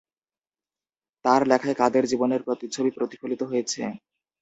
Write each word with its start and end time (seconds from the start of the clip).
তার 1.25 1.41
লেখায় 1.47 1.77
কাদের 1.81 2.03
জীবনের 2.11 2.41
প্রতিচ্ছবি 2.47 2.91
প্রতিফলিত 2.97 3.41
হয়েছে? 3.43 3.81